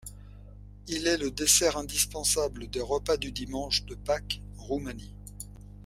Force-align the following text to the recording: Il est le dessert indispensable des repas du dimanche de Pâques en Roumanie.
Il 0.87 1.05
est 1.05 1.17
le 1.19 1.29
dessert 1.29 1.77
indispensable 1.77 2.67
des 2.71 2.81
repas 2.81 3.17
du 3.17 3.31
dimanche 3.31 3.85
de 3.85 3.93
Pâques 3.93 4.41
en 4.57 4.63
Roumanie. 4.63 5.13